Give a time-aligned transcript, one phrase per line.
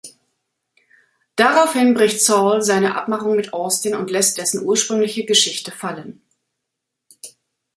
[1.35, 6.23] Daraufhin bricht Saul seine Abmachung mit Austin und lässt dessen ursprüngliche Geschichte fallen.